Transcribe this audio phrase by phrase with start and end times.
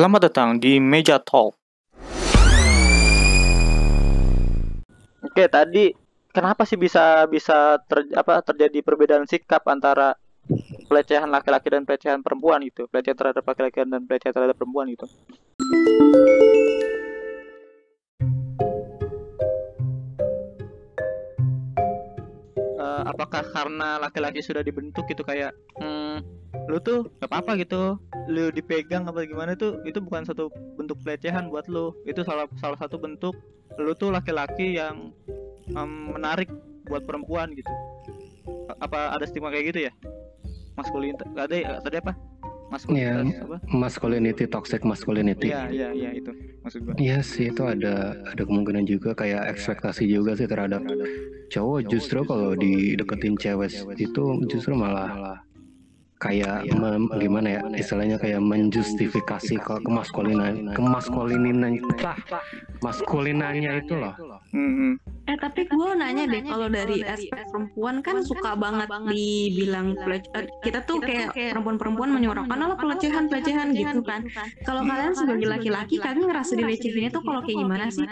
[0.00, 1.60] Selamat datang di Meja Talk.
[5.20, 5.92] Oke, tadi
[6.32, 10.16] kenapa sih bisa bisa ter, apa terjadi perbedaan sikap antara
[10.88, 12.88] pelecehan laki-laki dan pelecehan perempuan itu?
[12.88, 15.04] Pelecehan terhadap laki-laki dan pelecehan terhadap perempuan itu.
[22.56, 27.98] Eh, apakah karena laki-laki sudah dibentuk gitu kayak hmm, lu tuh gak apa-apa gitu.
[28.30, 31.90] lu dipegang apa gimana tuh itu bukan satu bentuk pelecehan buat lu.
[32.06, 33.34] Itu salah salah satu bentuk
[33.74, 35.10] lu tuh laki-laki yang
[35.66, 36.46] em, menarik
[36.86, 37.70] buat perempuan gitu.
[38.78, 39.92] Apa ada stigma kayak gitu ya?
[40.78, 42.14] Maskulin ada ya, tadi apa?
[42.70, 43.42] Maskulinitas Iya.
[43.50, 43.56] apa?
[43.66, 45.50] masculinity toxic masculinity.
[45.50, 46.30] Iya iya iya itu
[46.62, 46.94] maksud gua.
[47.02, 50.86] Iya sih itu ada ada kemungkinan juga kayak ekspektasi juga sih terhadap
[51.50, 51.90] cowok.
[51.90, 55.42] justru kalau dideketin cewek itu justru malah
[56.20, 61.80] kayak mem- gimana ya istilahnya kayak menjustifikasi ke kemaskulinan kemaskulinan
[62.84, 64.14] maskulinannya itu loh
[64.50, 64.94] Hmm, hmm.
[65.30, 70.18] Eh tapi gue nanya deh kalau dari aspek perempuan kan suka banget dibilang eh,
[70.58, 74.26] kita tuh kayak perempuan-perempuan menyuarakan apa pelecehan pelecehan gitu kan.
[74.66, 78.06] Kalau kalian sebagai laki-laki kalian ngerasa dilecehin itu kalau kayak gimana sih?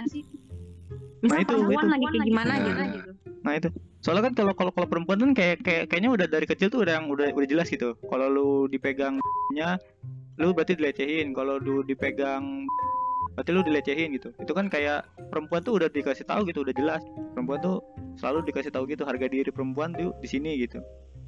[1.18, 1.90] Misal itu, perempuan itu.
[1.90, 2.62] lagi kayak gimana Nah.
[2.62, 3.10] gitu.
[3.42, 3.68] Nah itu.
[3.98, 7.02] Soalnya kan kalau kalau kalau perempuan kan kayak kayak kayaknya udah dari kecil tuh udah
[7.02, 7.98] yang udah udah jelas gitu.
[8.06, 9.78] Kalau lu dipegangnya
[10.40, 11.34] lu berarti dilecehin.
[11.34, 12.66] Kalau lu dipegang
[13.34, 14.30] berarti lu dilecehin gitu.
[14.38, 17.02] Itu kan kayak perempuan tuh udah dikasih tahu gitu, udah jelas.
[17.34, 17.82] Perempuan tuh
[18.18, 20.78] selalu dikasih tahu gitu harga diri perempuan tuh di sini gitu.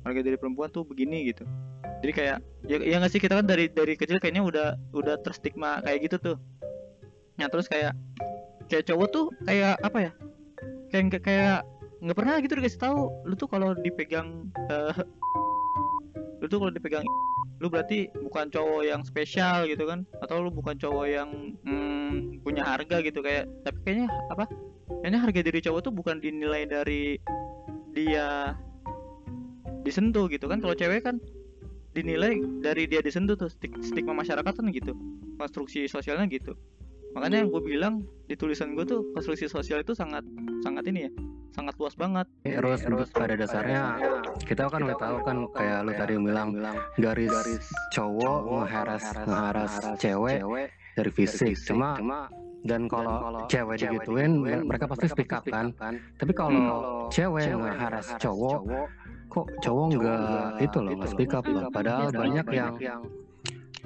[0.06, 1.42] Harga diri perempuan tuh begini gitu.
[2.00, 5.82] Jadi kayak ya, ya nggak sih kita kan dari dari kecil kayaknya udah udah terstigma
[5.84, 6.36] kayak gitu tuh.
[7.36, 7.92] Nah terus kayak
[8.72, 10.10] kayak cowok tuh kayak apa ya?
[10.88, 11.58] Kayak kayak- kayak
[12.00, 13.00] nggak pernah gitu dikasih tahu.
[13.28, 14.96] Lu tuh kalau dipegang eh,
[16.40, 17.04] lu tuh kalau dipegang
[17.60, 20.08] lu berarti bukan cowok yang spesial gitu kan?
[20.24, 21.28] Atau lu bukan cowok yang
[21.60, 24.48] hmm, punya harga gitu kayak tapi kayaknya apa?
[25.04, 27.20] Kayaknya harga diri cowok tuh bukan dinilai dari
[27.92, 28.56] dia
[29.84, 30.64] disentuh gitu kan?
[30.64, 31.20] Kalau cewek kan
[31.92, 34.96] dinilai dari dia disentuh tuh stig- stigma masyarakat kan gitu
[35.36, 36.56] konstruksi sosialnya gitu.
[37.12, 37.94] Makanya yang gue bilang
[38.30, 40.22] di tulisan gue tuh konstruksi sosial itu sangat
[40.62, 41.12] sangat ini ya
[41.50, 42.26] sangat luas banget.
[42.46, 43.82] Terus pada dasarnya
[44.46, 46.48] kita kan udah tahu kan kayak lu tadi bilang
[46.98, 47.34] garis
[47.94, 50.40] cowok ngeharas ngeharas cewek
[50.98, 51.54] dari fisik.
[51.66, 51.96] cuma
[52.60, 55.72] dan kalau cewek digituin mereka pasti speak up kan.
[56.20, 58.60] tapi kalau cewek ngeharas cowok
[59.30, 60.20] kok cowok nggak
[60.58, 61.70] itu loh nggak speak up loh.
[61.72, 62.74] padahal banyak yang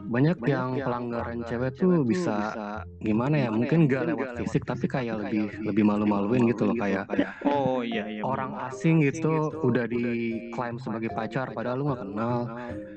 [0.05, 2.53] banyak yang pelanggaran cewek tuh bisa
[3.01, 7.09] gimana ya mungkin gak lewat fisik tapi kayak lebih lebih malu-maluin gitu loh kayak
[7.49, 12.39] oh iya iya orang asing gitu udah diklaim sebagai pacar padahal lu nggak kenal.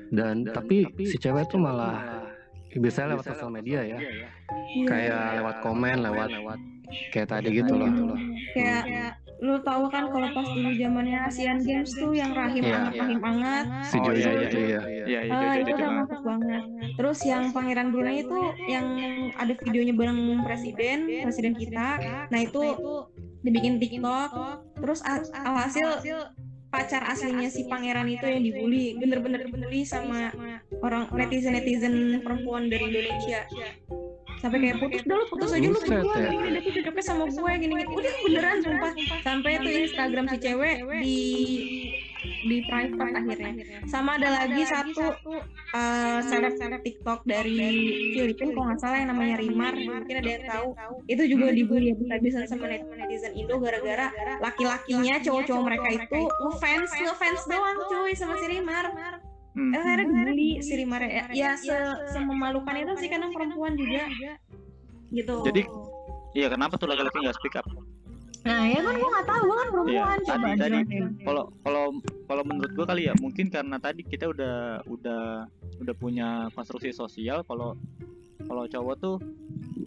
[0.08, 2.24] dan tapi si cewek tuh malah
[2.72, 3.98] biasanya lewat sosial media ya.
[4.84, 6.30] kayak lewat komen lewat
[7.12, 7.92] kayak tadi gitu loh.
[8.56, 12.74] Kayak lu tahu kan kalau pas dulu zamannya Asian Games tuh yang rahim Iya.
[12.74, 15.88] anget rahim anget si Oh, iya, iya, itu ya iya iya Ah, Jojo, itu udah
[15.88, 15.96] ah.
[16.02, 16.62] masuk banget.
[16.98, 18.86] Terus yang Pangeran Brunei itu yang
[19.38, 21.88] ada videonya bareng presiden, presiden kita.
[22.34, 22.62] Nah itu
[23.46, 24.30] dibikin TikTok.
[24.82, 25.00] Terus
[25.30, 25.88] alhasil
[26.68, 30.34] pacar aslinya si Pangeran itu yang dibully, bener-bener dibully sama
[30.84, 33.46] orang netizen netizen perempuan dari Indonesia.
[34.38, 35.02] Sampai kayak putus.
[35.02, 36.30] Dah lu putus aja lu berdua ya.
[36.30, 38.92] gini dia cocoknya sama gue gini gini udah beneran sumpah.
[39.26, 41.18] Sampai tuh Instagram si cewek di
[42.18, 43.52] di private akhirnya.
[43.90, 45.06] Sama ada lagi satu
[45.74, 47.58] uh, seleb TikTok dari
[48.14, 49.74] Filipina kalau nggak salah yang namanya Rimar.
[49.74, 50.68] Mungkin ada yang tahu.
[51.10, 57.42] Itu juga dibully habis-habisan sama net- netizen Indo gara-gara laki-lakinya cowok-cowok mereka itu ngefans ngefans
[57.50, 58.86] doang cuy sama si Rimar
[59.58, 59.74] Hmm.
[59.74, 61.74] eh akhirnya dibully si Rimar ya, ya se
[62.14, 64.06] sememalukan itu sih karena perempuan juga.
[65.08, 65.34] gitu.
[65.40, 65.62] Jadi,
[66.36, 67.66] iya kenapa tuh laki-laki nggak speak up?
[68.46, 70.78] Nah ya kan gua nggak tahu gua kan Iya, perempuan coba tadi
[71.26, 71.84] kalau kalau
[72.30, 75.22] kalau menurut gua kali ya mungkin karena tadi kita udah udah
[75.82, 77.74] udah punya konstruksi sosial kalau
[78.46, 79.16] kalau cowok tuh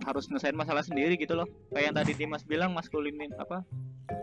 [0.03, 1.47] harus nyelesain masalah sendiri gitu loh.
[1.71, 3.63] Kayak yang tadi Dimas bilang maskulinin apa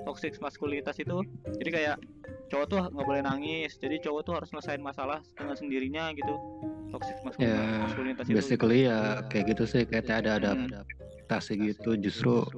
[0.04, 1.24] toxic maskulinitas itu.
[1.56, 1.96] Jadi kayak
[2.48, 6.34] cowok tuh nggak boleh nangis jadi cowok tuh harus nyelesain masalah dengan sendirinya gitu.
[6.88, 8.34] Toxic maskulin- Ya, maskulinitas itu.
[8.34, 8.98] basically ya
[9.28, 10.64] kayak gitu sih kayak ada ada Hmm.
[10.66, 12.48] adaptasi gitu justru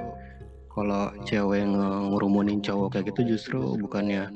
[0.70, 4.30] kalau cewek ngurumunin cowok kayak gitu justru bukannya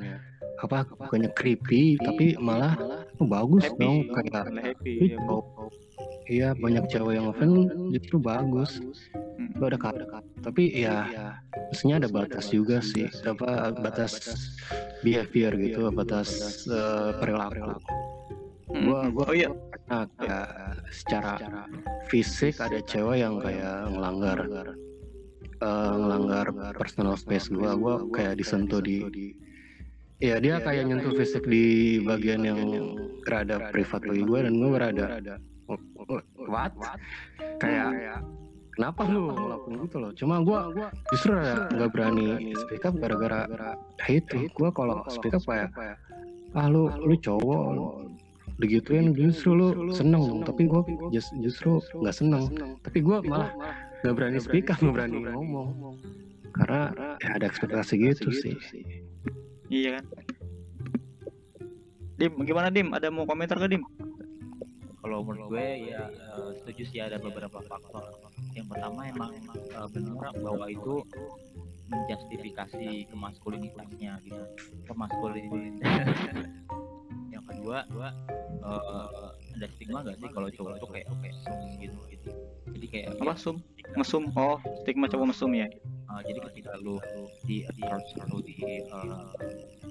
[0.59, 2.75] apa bukannya creepy tapi malah
[3.17, 5.71] oh, bagus happy dong kayak happy ya, oh,
[6.27, 7.53] iya banyak cewek yang fan
[7.95, 8.83] justru bagus.
[9.39, 9.51] Hmm.
[9.51, 10.05] itu ada kata.
[10.43, 11.07] Tapi ya
[11.71, 13.09] mestinya ada batas juga sih.
[13.25, 14.21] Apa batas
[15.05, 17.79] behavior gitu batas eh, perilaku.
[18.75, 19.51] Hmm, gua gua oh iya.
[19.85, 20.49] nah kayak
[20.89, 21.37] secara
[22.09, 24.39] fisik ada cewek yang kayak ngelanggar
[25.63, 27.77] eh, ngelanggar personal space gua.
[27.77, 29.05] Gua kayak disentuh di
[30.23, 32.61] Iya dia kayak nyentuh fisik di bagian yang
[33.29, 35.05] rada privat bagi gue dan gue berada
[36.49, 36.73] what?
[37.61, 38.23] Kayak
[38.75, 40.11] kenapa lu ngelakuin gitu loh?
[40.19, 40.59] Cuma gue
[41.15, 43.47] justru ya nggak berani speak up gara-gara
[44.11, 44.51] itu.
[44.51, 45.71] Gue kalau speak up kayak
[46.55, 48.07] ah lu lu cowok
[48.63, 50.47] begituin justru lu seneng.
[50.47, 52.45] tapi gue just, justru nggak seneng.
[52.87, 53.51] tapi gue malah
[54.03, 55.99] nggak berani speak up nggak berani ngomong.
[56.55, 58.55] karena ya ada ekspektasi gitu sih.
[59.75, 60.05] Iya kan?
[62.15, 62.95] Dim, gimana Dim?
[62.95, 63.83] Ada mau komentar gak Dim?
[65.03, 68.07] Kalau menurut gue ya eh, setuju sih ada beberapa faktor.
[68.55, 71.03] Yang pertama emang eh, benar bahwa itu
[71.85, 74.45] menjustifikasi kemaskulinitasnya gitu.
[74.89, 76.17] Kemaskulinitas.
[77.35, 78.09] yang kedua, dua
[78.63, 82.31] eh, ada stigma gak sih kalau cowok tuh kayak kayak sum gitu gitu.
[82.75, 83.57] Jadi kayak Apa sum?
[83.95, 84.25] Mesum.
[84.35, 85.69] Oh, stigma cowok mesum ya.
[86.15, 87.01] Uh, jadi ketika lu
[87.43, 88.55] di approach lu di
[88.93, 89.35] uh,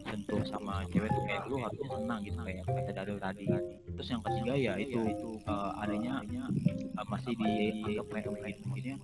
[0.08, 3.44] sentuh sama cewek tuh kayak lu harus senang gitu kayak kata Dadel tadi
[3.92, 5.02] terus yang ketiga ya itu
[5.50, 6.22] uh, adanya
[6.98, 8.28] uh, masih dianggap kayak
[8.66, 8.96] maksudnya?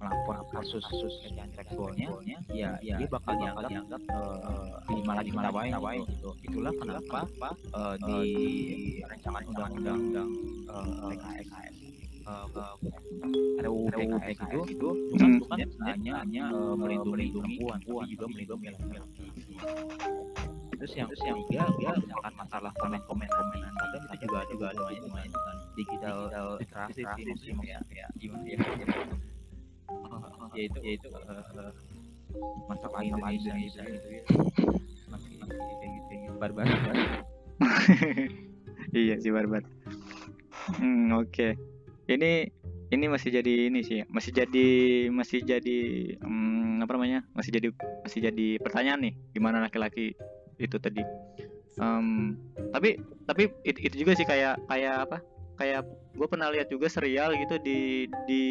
[0.04, 2.08] melapor kasus kasus pelecehan seksualnya
[2.52, 6.30] ya ya dia bakal dianggap dianggap uh, di malah dimarahin gitu.
[6.44, 7.20] itulah kenapa
[7.72, 8.20] uh, di
[9.08, 10.30] rancangan undang-undang
[10.68, 11.76] uh, PKS
[12.28, 12.46] uh,
[13.64, 19.24] RUU PKS itu itu bukan bukan hanya hanya uh, melindungi perempuan tapi juga melindungi laki-laki
[20.84, 24.66] terus yang terus yang dia dia misalkan masalah komen komen komenan kadang itu juga juga
[24.68, 26.16] ada namanya dengan digital
[26.60, 27.80] literasi sih maksudnya.
[27.88, 28.60] kayak gimana ya?
[30.52, 31.08] Yaitu yaitu
[32.68, 34.22] masalah Indonesia gitu ya.
[35.08, 36.36] masih kayak gitu gitu.
[36.36, 36.68] Barbar.
[38.94, 39.64] Iya sih barbar.
[40.78, 41.58] Hmm, oke.
[42.06, 42.32] Ini
[42.94, 44.68] ini masih jadi ini sih, masih jadi
[45.10, 45.78] masih jadi
[46.20, 47.26] hmm, apa namanya?
[47.34, 47.72] Masih jadi
[48.06, 50.14] masih jadi pertanyaan nih, gimana laki-laki
[50.58, 51.02] itu tadi.
[51.74, 52.38] Em,
[52.70, 55.18] tapi tapi itu juga sih kayak kayak apa?
[55.54, 58.42] Kayak gue pernah lihat juga serial gitu di di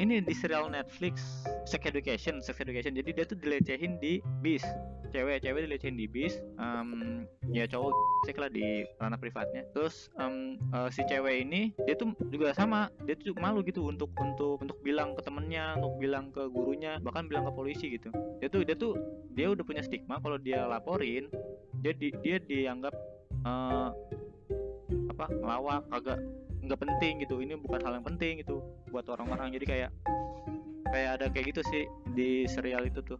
[0.00, 2.96] ini di serial Netflix Sex Education, Sex Education.
[2.96, 4.64] Jadi dia tuh dilecehin di bis,
[5.12, 6.40] cewek-cewek dilecehin di bis.
[6.56, 7.18] Em,
[7.52, 7.92] ya cowok
[8.28, 12.92] cek lah di ranah privatnya terus em, eh, si cewek ini dia tuh juga sama
[13.08, 17.24] dia tuh malu gitu untuk untuk untuk bilang ke temennya untuk bilang ke gurunya bahkan
[17.24, 18.12] bilang ke polisi gitu
[18.42, 19.00] dia tuh dia tuh
[19.32, 21.30] dia udah punya stigma kalau dia laporin
[21.80, 22.92] dia di, dia dianggap
[23.48, 23.88] eh,
[25.18, 26.18] apa ngelawak kagak
[26.62, 27.42] nggak penting gitu.
[27.42, 28.62] Ini bukan hal yang penting gitu
[28.94, 29.50] buat orang-orang.
[29.50, 29.90] Jadi kayak
[30.94, 31.82] kayak ada kayak gitu sih
[32.14, 33.18] di serial itu tuh.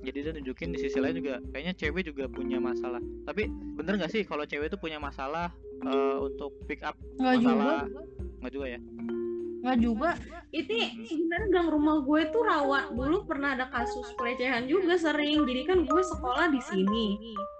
[0.00, 3.00] Jadi dia tunjukin di sisi lain juga kayaknya cewek juga punya masalah.
[3.24, 3.48] Tapi
[3.80, 5.48] bener nggak sih kalau cewek itu punya masalah
[5.80, 7.48] eh, untuk pick up Nggak juga.
[7.56, 7.80] masalah
[8.40, 8.80] nggak juga ya
[9.60, 10.10] Nggak juga.
[10.50, 12.90] Ini sebenarnya gang rumah gue tuh rawa.
[12.90, 15.46] Dulu pernah ada kasus pelecehan juga sering.
[15.46, 17.06] Jadi kan gue sekolah di sini.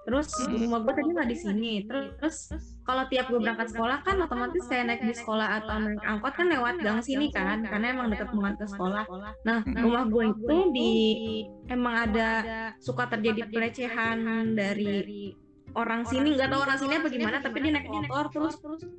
[0.08, 0.58] Terus Hmm.
[0.66, 1.72] rumah gue tadi nggak di sini.
[1.86, 2.50] Terus
[2.82, 6.46] kalau tiap gue berangkat sekolah kan otomatis kayak naik di sekolah atau naik angkot kan
[6.50, 7.62] lewat gang sini kan.
[7.62, 9.04] Karena emang dekat banget ke sekolah.
[9.46, 10.92] Nah rumah gue itu di
[11.70, 12.30] emang ada
[12.82, 15.30] suka terjadi pelecehan dari
[15.78, 18.54] orang sini nggak tahu orang sini apa gimana tapi dia naik motor terus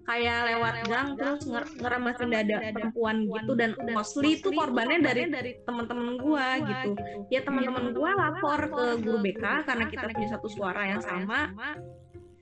[0.07, 3.51] kayak lewat gang terus nger ngeremesin dada perempuan gitu.
[3.59, 6.89] Dan mostly itu korbannya dari dari teman-teman gua gitu.
[7.27, 11.51] ya teman-teman gua lapor ke guru BK karena kita punya satu suara yang sama.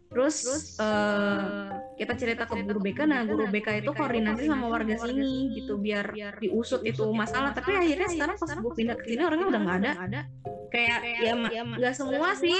[0.10, 0.42] terus
[0.82, 1.70] eh,
[2.01, 6.10] kita cerita ke guru BK nah guru BK itu koordinasi sama warga sini gitu biar
[6.42, 7.54] diusut itu masalah.
[7.54, 9.92] Tapi akhirnya sekarang pas gue pindah ke sini orangnya udah nggak ada.
[10.70, 12.58] kayak ya ma- nggak semua sih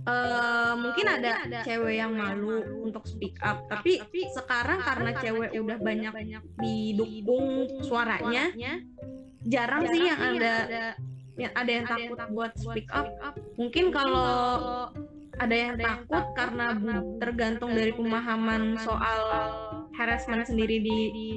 [0.00, 3.68] eh mungkin ada cewek yang malu untuk speak up.
[3.68, 4.00] tapi
[4.32, 6.12] sekarang karena cewek udah banyak
[6.56, 8.48] didukung suaranya
[9.44, 10.54] jarang sih yang ada
[11.36, 13.08] yang ada yang takut buat speak up.
[13.60, 14.88] mungkin kalau
[15.40, 19.20] ada yang takut karena bu- tergantung dari pemahaman soal
[19.96, 21.28] harassment sendiri di, di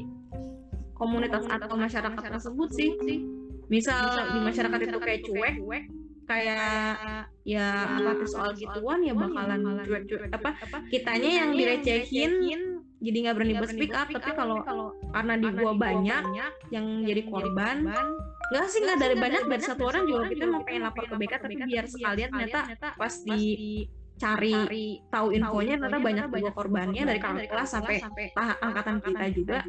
[0.95, 2.89] komunitas atau masyarakat tersebut sih.
[3.71, 5.55] misal di masyarakat itu kayak cuek
[6.33, 7.67] kayak ya
[8.01, 10.49] apa soal gituan ya bakalan cuek-cuek apa
[10.89, 12.31] kitanya yang dilecehin
[13.03, 14.57] jadi nggak berani buat speak up tapi kalau
[15.11, 16.23] karena di gua banyak
[16.71, 17.85] yang jadi korban
[18.53, 21.33] nggak sih nggak dari banyak dari satu orang juga kita mau pengen lapor ke BK
[21.41, 22.59] tapi biar sekalian ternyata
[22.95, 23.13] pas
[24.13, 27.97] dicari tahu infonya ternyata banyak juga korbannya dari kakak kelas sampai
[28.37, 29.59] ah, angkatan kita juga.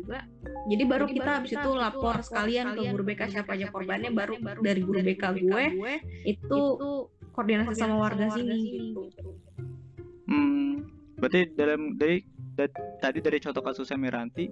[0.69, 4.81] jadi baru kita habis itu lapor sekalian ke guru BK siapa aja korbannya baru dari
[4.85, 5.65] guru BK gue
[6.29, 6.61] itu
[7.35, 9.11] koordinasi sama warga sini gitu.
[10.25, 10.87] Hmm,
[11.19, 12.23] berarti dalam dari
[12.55, 12.71] da-
[13.03, 14.47] tadi dari contoh kasusnya Miranti,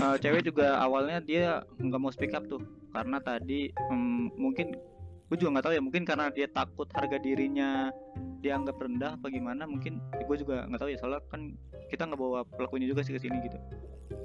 [0.00, 4.74] eh, cewek juga awalnya dia nggak mau speak up tuh karena tadi hmm, mungkin
[5.30, 7.94] gue juga nggak tahu ya mungkin karena dia takut harga dirinya
[8.42, 11.54] dianggap rendah apa gimana mungkin gue juga nggak tahu ya soalnya kan
[11.86, 13.58] kita nggak bawa pelakunya juga sih ke sini gitu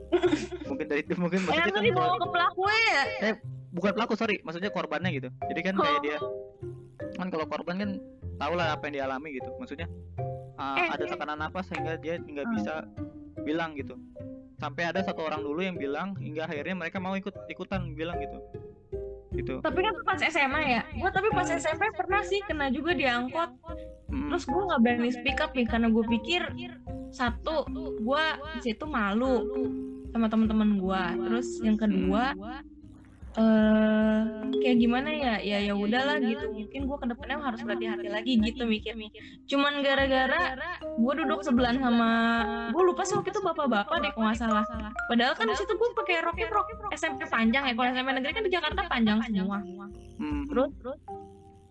[0.69, 3.31] mungkin dari itu mungkin maksudnya Emang kan dibawa ke pelaku ya?
[3.75, 6.17] bukan pelaku sorry maksudnya korbannya gitu jadi kan kayak dia
[7.05, 7.21] Oh.
[7.21, 7.89] kan kalau korban kan
[8.39, 9.87] tau lah apa yang dialami gitu maksudnya
[10.59, 11.09] uh, Eh, ada eh.
[11.11, 12.87] tekanan apa sehingga dia nggak bisa
[13.43, 13.95] bilang gitu
[14.57, 18.39] sampai ada satu orang dulu yang bilang hingga akhirnya mereka mau ikut ikutan bilang gitu
[19.35, 23.05] gitu Tapi kan pas SMA ya, gua tapi pas SMP pernah sih kena juga di
[23.05, 23.51] angkot.
[24.09, 26.41] Mm, Terus gua nggak berani speak up nih karena gue pikir
[27.11, 27.67] satu,
[28.03, 29.43] gua di situ malu
[30.15, 31.11] sama teman-teman gua.
[31.15, 32.35] Terus yang kedua,
[33.35, 34.19] eh
[34.63, 35.35] kayak gimana ya?
[35.43, 36.45] Ya ya udahlah gitu.
[36.51, 39.21] Mungkin gua ke depannya harus berhati-hati lagi gitu mikir mikir.
[39.51, 40.55] Cuman gara-gara
[40.97, 42.09] gua duduk sebelahan sama
[42.71, 44.65] gue lupa sih waktu itu bapak-bapak deh kalau nggak salah.
[45.11, 47.73] Padahal kan di situ gue pakai rok rok SMP panjang ya.
[47.75, 49.57] Kalau SMP negeri kan di Jakarta panjang semua.
[50.19, 50.99] mm, Terus terus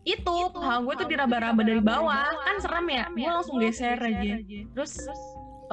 [0.05, 4.37] itu paha gue tuh diraba-raba dari bawah kan serem ya gue langsung geser aja
[4.77, 5.01] terus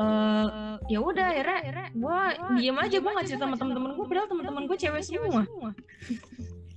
[0.01, 0.45] eh
[0.89, 1.59] ya udah akhirnya
[1.93, 2.19] gue
[2.57, 5.43] diem aja gue nggak cerita sama temen-temen gue padahal temen-temen gue cewek semua.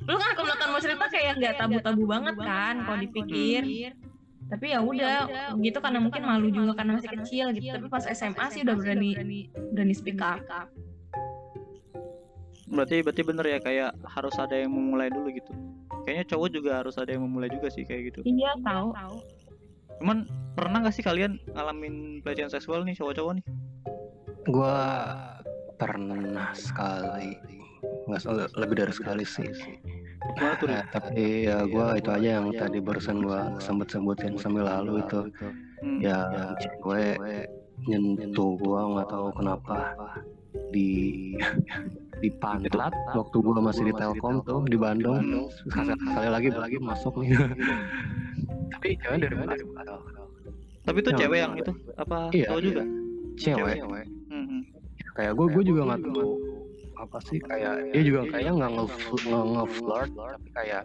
[0.05, 3.63] lu kan kalau misalkan mau cerita kayak nggak tabu-tabu banget kan kalau dipikir.
[4.45, 7.73] tapi ya udah gitu karena mungkin malu juga karena masih kecil gitu.
[7.73, 10.45] tapi pas SMA sih udah berani berani speak up.
[12.69, 15.53] berarti berarti bener ya kayak harus ada yang memulai dulu gitu.
[16.05, 18.21] Kayaknya cowok juga harus ada yang memulai juga sih kayak gitu.
[18.29, 18.93] Iya tahu
[19.99, 23.45] cuman pernah nggak sih kalian ngalamin pelecehan seksual nih cowok-cowok nih?
[24.47, 24.77] Gua
[25.75, 27.35] pernah sekali,
[28.07, 29.49] nggak se- lebih dari sekali sih.
[30.35, 30.67] gimana tuh?
[30.69, 35.21] Eh, tapi ya gua itu aja yang tadi barusan gua sempet sebutin sambil lalu itu.
[35.85, 36.21] Hmm, Ya
[36.57, 37.19] cewek
[37.85, 39.77] nyentuh gua nggak tahu kenapa.
[40.71, 40.89] Di
[42.23, 45.19] di pantat waktu gua masih di Telkom tuh di Bandung.
[45.51, 47.29] Sekali, sekali lagi lagi masuk nih
[48.85, 49.53] tapi cewek dari mana
[50.85, 52.83] tapi itu cewek yang itu apa Iya, cowok juga?
[53.35, 53.77] Cewek.
[54.29, 54.63] Hmm, hmm.
[55.17, 56.31] kayak gue gue juga nggak tahu
[56.95, 58.85] apa sih kayak dia juga kayaknya nggak nge
[59.25, 60.83] nge- nge-flirt tapi kayak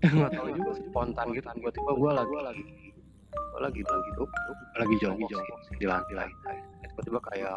[0.16, 1.46] nggak tahu juga spontan gitu.
[1.50, 2.62] Tiba-tiba gue lagi lagi
[3.30, 4.28] gue lagi lagi tuh
[4.76, 5.30] lagi jongkok
[5.64, 6.28] sih di lantai.
[6.84, 7.56] Tiba-tiba kayak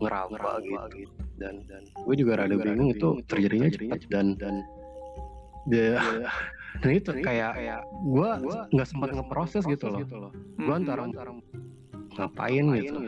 [0.00, 1.12] ngeraba gitu.
[1.38, 4.54] dan dan gue juga rada bingung itu terjadinya cepat dan dan
[5.68, 6.00] dia
[6.78, 8.30] dan itu kayak gue
[8.70, 10.06] nggak sempat ngeproses gitu loh.
[10.06, 10.80] Hmm, gue hmm.
[10.86, 11.02] antara
[12.18, 12.98] ngapain gitu.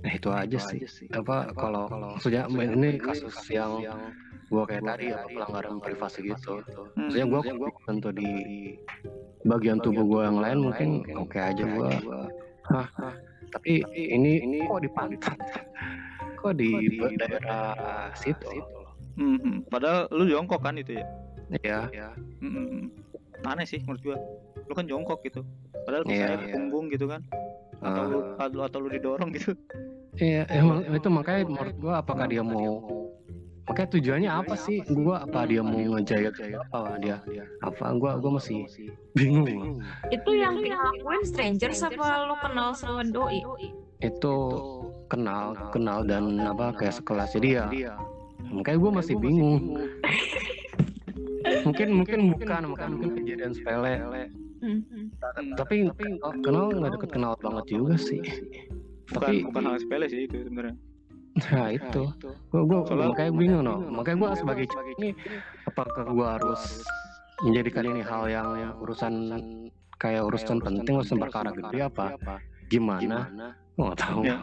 [0.00, 0.80] nah itu aja sih.
[1.12, 1.84] apa kalau
[2.16, 3.84] maksudnya ini kasus yang
[4.48, 6.64] gua kayak tadi apa pelanggaran privasi gitu.
[6.96, 8.30] Hmm, maksudnya gua tentu di
[9.44, 11.92] bagian tubuh gua yang lain mungkin oke aja gua.
[12.72, 12.88] Hah,
[13.52, 15.38] tapi ini ini kok di pantat
[16.40, 16.70] kok di
[17.20, 18.48] daerah situ?
[19.20, 19.56] hmm, hmm.
[19.68, 21.06] padahal lu jongkok kan itu ya
[21.60, 21.80] ya
[22.40, 22.86] Hmm, hmm, hmm.
[23.46, 24.16] aneh sih menurut gua
[24.68, 25.42] lu kan jongkok gitu
[25.82, 26.54] padahal Iya, misalnya iya.
[26.54, 27.20] punggung gitu kan
[27.80, 29.52] atau lu, Eh, atau, atau lu didorong gitu
[30.20, 32.82] Iya, emang itu makanya menurut gua apakah dia mau
[33.64, 34.82] makanya tujuannya apa sih?
[34.90, 36.34] Gua apa dia mau ngejayat
[36.74, 37.22] apa dia?
[37.62, 38.66] Apa gua gua masih
[39.14, 39.78] bingung.
[40.10, 43.38] itu yang dilakuin stranger apa lu kenal sama doi
[44.02, 44.34] Itu
[45.06, 47.94] kenal kenal dan apa kayak sekelas jadi ya.
[48.50, 49.78] Makanya gua masih bingung.
[51.64, 53.94] mungkin mungkin bukan mungkin mungkin kejadian sepele.
[54.60, 54.80] Hmm.
[55.56, 55.88] Tapi
[56.44, 58.20] kenal nggak deket kenal banget juga sih.
[59.10, 60.76] bukan Tapi bukan hal sepele sih itu sebenarnya.
[61.54, 62.02] Nah itu.
[62.50, 63.76] gua gua Soalnya- makanya bingung no.
[63.88, 65.08] Makanya gua sebagai cowok ini
[65.64, 66.82] apakah gua harus
[67.40, 68.48] menjadikan ini hal yang
[68.82, 69.14] urusan
[69.96, 72.18] kayak urusan penting urusan perkara gede apa?
[72.68, 73.30] gimana?
[73.78, 74.20] Gua nggak tahu.
[74.26, 74.38] Ya.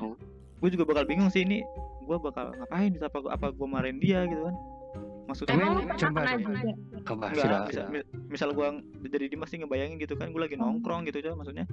[0.58, 1.62] gue juga bakal bingung sih ini.
[2.10, 2.90] Gue bakal ngapain?
[2.98, 4.56] Apa apa gue marahin dia gitu kan
[5.28, 5.54] maksudnya.
[5.54, 6.40] Emang pernah coba deh.
[6.40, 6.72] juga?
[7.04, 8.68] Apa Enggak, sudah misal, mi- misal gua
[9.06, 11.66] jadi Dimas sih ngebayangin gitu kan gue lagi nongkrong gitu aja maksudnya.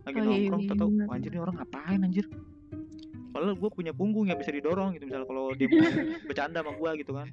[0.00, 1.06] Lagi Oh, iya, nongkrong iya, atau bener.
[1.10, 2.26] anjir ini orang ngapain anjir?
[3.30, 5.68] Padahal gue punya punggung yang bisa didorong gitu misal kalau dia
[6.26, 7.26] bercanda sama gue gitu kan.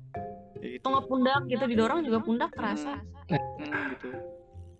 [0.57, 0.79] Ya gitu.
[0.79, 2.93] Atau nggak pundak gitu didorong juga pundak terasa
[3.27, 4.10] Hmm, gitu.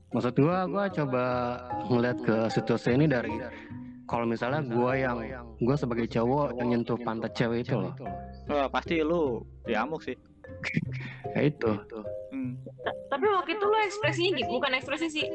[0.08, 1.24] Maksud gua gua coba
[1.84, 3.34] ngeliat ke situasi ini dari
[4.06, 5.20] kalau misalnya gua yang
[5.60, 7.92] gua sebagai cowok yang nyentuh pantat cewek itu loh.
[8.48, 10.16] Wah, pasti lu diamuk sih
[11.36, 11.72] ya itu.
[12.28, 12.60] Hmm.
[13.08, 15.28] tapi waktu itu lu ekspresinya gitu bukan ekspresi sih.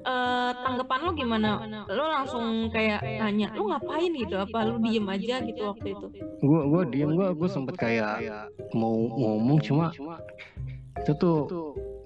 [0.00, 1.50] Eh tanggapan lu gimana?
[1.88, 4.36] Lu langsung kayak nanya lu ngapain gitu?
[4.40, 6.06] Apa lu diem aja gitu waktu itu?
[6.40, 9.92] Gua gua diem gua gua sempet kayak mau ngomong cuma
[11.00, 11.38] itu tuh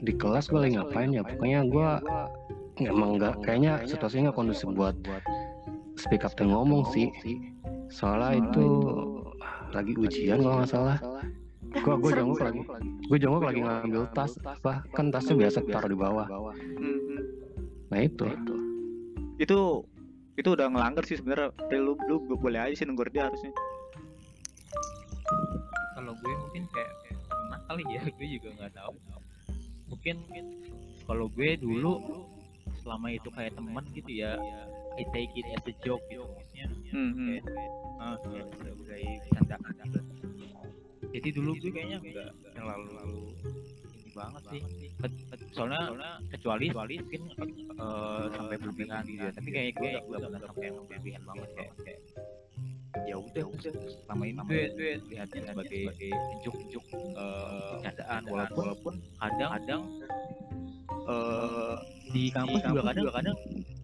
[0.04, 1.22] di kelas gue lagi ngapain ya?
[1.26, 1.88] Pokoknya gue
[2.84, 4.94] emang nggak kayaknya situasinya nggak kondusif buat
[5.98, 7.10] speak up dan ngomong sih.
[7.90, 8.66] Soalnya itu
[9.74, 10.98] lagi ujian kalau nggak salah
[11.84, 12.60] gue gue jongkok lagi.
[13.04, 14.32] Gue jongkok lagi ngambil tas.
[14.40, 16.26] Apa kan tasnya biasa taruh di bawah.
[16.56, 17.20] Hmm,
[17.92, 18.24] nah itu.
[19.36, 19.84] Itu.
[20.34, 21.52] Itu udah ngelanggar sih sebenarnya.
[21.68, 23.52] Ya, lu lu boleh aja sih nunggu dia harusnya.
[25.94, 28.94] Kalau gue mungkin kayak kayak pernah kali ya gue juga nggak tahu.
[29.92, 30.16] Mungkin
[31.04, 31.92] kalau gue dulu
[32.80, 34.40] selama itu kayak teman gitu ya
[34.96, 36.66] I take it as a joke gitu maksudnya.
[36.96, 37.28] Hmm, hmm.
[37.44, 37.44] kayak
[38.00, 38.72] ah kayak udah udah
[39.20, 40.03] bercandaan gitu
[41.14, 43.22] jadi dulu gue kayaknya nggak terlalu lalu
[43.94, 44.62] ini banget sih
[45.54, 47.22] soalnya kecuali kecuali mungkin
[47.78, 51.72] eh, sampai berlebihan gitu ya tapi kayak gue nggak pernah sampai yang berlebihan banget kayak
[51.86, 52.00] kayak
[53.06, 53.72] ya udah udah
[54.06, 55.82] selama ini gue gue lihatnya sebagai
[56.42, 59.82] juk juk bercandaan walaupun walaupun kadang kadang
[61.06, 61.74] eh,
[62.10, 63.36] di kampus juga kadang kadang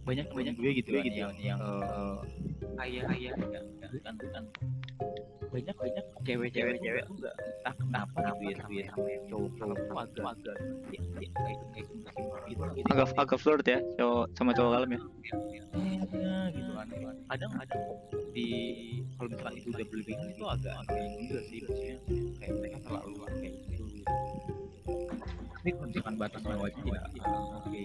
[0.06, 2.18] banyak banyak gue gitu kan yang yang eh,
[2.87, 4.42] ayah ayah enggak bukan bukan
[5.61, 8.64] banyak banyak cewek-cewek cewek tuh enggak entah kenapa gitu.
[8.73, 10.57] ya sama cowok cowok tuh agak agak
[10.88, 11.09] gitu
[12.49, 12.62] gitu.
[12.88, 15.00] Agak agak flirt ya cowok sama cowok kalem ya?
[16.17, 16.88] Ya gitu kan.
[17.29, 17.83] Kadang kadang
[18.33, 18.49] di
[19.21, 21.97] kalau misalkan itu udah berlebihan itu agak agak juga sih maksudnya.
[22.40, 23.85] Kayak mereka terlalu kayak gitu.
[25.61, 27.83] Tapi kalau misalkan batasnya wajib ya ah, oke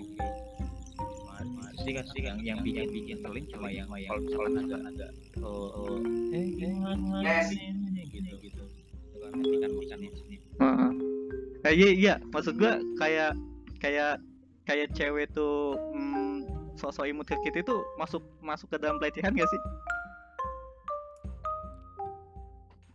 [1.86, 5.12] sih kan sih yang yang bikin bikin teling cuma yang kalau misalkan agak agak
[6.34, 8.64] eh eh gimana ini gitu gitu
[9.22, 10.92] kan kan di sini Heeh.
[11.66, 13.36] Nah, iya iya maksud gua kayak
[13.82, 14.22] kayak
[14.70, 16.48] kayak cewek tuh hmm,
[16.80, 19.62] sosok imut kita itu masuk masuk ke dalam pelecehan gak sih?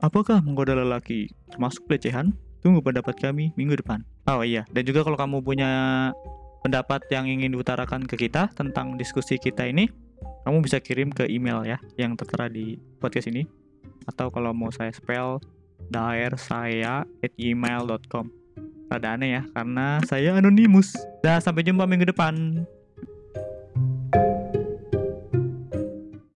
[0.01, 2.33] Apakah menggoda lelaki termasuk pelecehan?
[2.65, 4.05] Tunggu pendapat kami minggu depan.
[4.29, 5.71] Oh iya, dan juga kalau kamu punya
[6.61, 9.89] pendapat yang ingin diutarakan ke kita tentang diskusi kita ini,
[10.45, 13.45] kamu bisa kirim ke email ya yang tertera di podcast ini.
[14.09, 15.41] Atau kalau mau saya spell
[15.89, 18.41] daer saya at gmail.com
[18.91, 20.99] Rada aneh ya, karena saya anonimus.
[21.23, 22.67] Dah, sampai jumpa minggu depan.